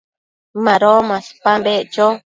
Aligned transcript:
Mado 0.63 0.91
maspan 1.09 1.59
beccho 1.65 2.07